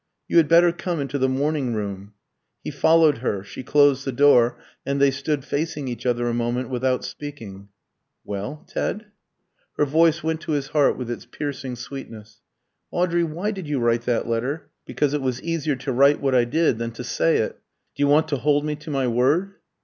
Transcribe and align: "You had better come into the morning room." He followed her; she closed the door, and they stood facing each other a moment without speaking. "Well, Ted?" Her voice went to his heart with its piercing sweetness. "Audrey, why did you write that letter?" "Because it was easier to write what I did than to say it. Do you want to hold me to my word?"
"You 0.27 0.37
had 0.37 0.47
better 0.47 0.71
come 0.71 0.99
into 0.99 1.19
the 1.19 1.29
morning 1.29 1.75
room." 1.75 2.15
He 2.63 2.71
followed 2.71 3.19
her; 3.19 3.43
she 3.43 3.61
closed 3.61 4.03
the 4.03 4.11
door, 4.11 4.57
and 4.83 4.99
they 4.99 5.11
stood 5.11 5.45
facing 5.45 5.87
each 5.87 6.07
other 6.07 6.27
a 6.27 6.33
moment 6.33 6.71
without 6.71 7.05
speaking. 7.05 7.69
"Well, 8.25 8.63
Ted?" 8.67 9.11
Her 9.77 9.85
voice 9.85 10.23
went 10.23 10.41
to 10.41 10.53
his 10.53 10.69
heart 10.69 10.97
with 10.97 11.11
its 11.11 11.27
piercing 11.27 11.75
sweetness. 11.75 12.41
"Audrey, 12.89 13.23
why 13.23 13.51
did 13.51 13.67
you 13.67 13.77
write 13.79 14.01
that 14.07 14.27
letter?" 14.27 14.71
"Because 14.87 15.13
it 15.13 15.21
was 15.21 15.39
easier 15.43 15.75
to 15.75 15.91
write 15.91 16.19
what 16.19 16.33
I 16.33 16.45
did 16.45 16.79
than 16.79 16.89
to 16.93 17.03
say 17.03 17.37
it. 17.37 17.61
Do 17.95 18.01
you 18.01 18.07
want 18.07 18.27
to 18.29 18.37
hold 18.37 18.65
me 18.65 18.75
to 18.77 18.89
my 18.89 19.05
word?" 19.07 19.53